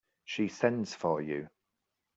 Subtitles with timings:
[0.25, 1.47] She sends for you.